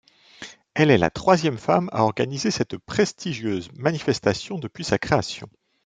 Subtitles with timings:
[0.73, 5.47] Elle est la troisième femme à organiser cette prestigieuse manifestation depuis sa création.